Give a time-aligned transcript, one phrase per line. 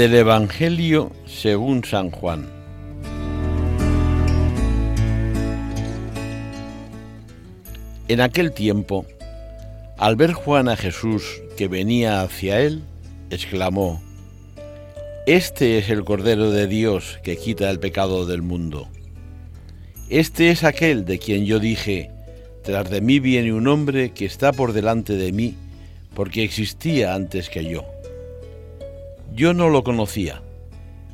[0.00, 2.48] Del Evangelio según San Juan.
[8.08, 9.04] En aquel tiempo,
[9.98, 12.82] al ver Juan a Jesús que venía hacia él,
[13.28, 14.00] exclamó,
[15.26, 18.88] Este es el Cordero de Dios que quita el pecado del mundo.
[20.08, 22.10] Este es aquel de quien yo dije,
[22.64, 25.56] tras de mí viene un hombre que está por delante de mí,
[26.14, 27.99] porque existía antes que yo.
[29.32, 30.42] Yo no lo conocía,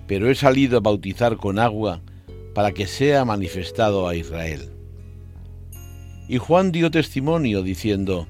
[0.06, 2.00] pero he salido a bautizar con agua
[2.55, 4.70] para que sea manifestado a Israel.
[6.28, 8.27] Y Juan dio testimonio diciendo,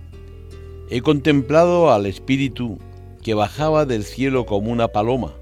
[0.90, 2.78] He contemplado al Espíritu
[3.22, 5.34] que bajaba del cielo como una paloma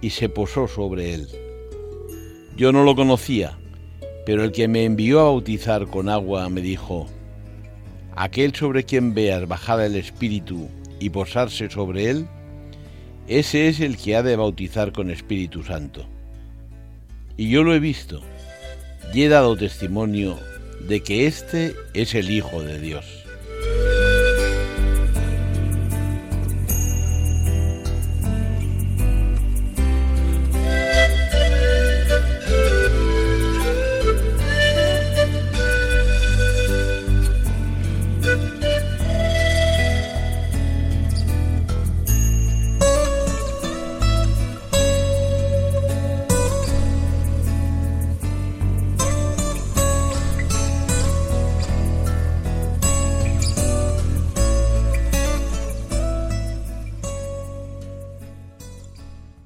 [0.00, 1.28] y se posó sobre él.
[2.56, 3.58] Yo no lo conocía,
[4.24, 7.06] pero el que me envió a bautizar con agua me dijo,
[8.14, 12.26] Aquel sobre quien veas bajar el Espíritu y posarse sobre él,
[13.28, 16.06] ese es el que ha de bautizar con Espíritu Santo.
[17.36, 18.22] Y yo lo he visto
[19.12, 20.38] y he dado testimonio
[20.88, 23.25] de que éste es el Hijo de Dios.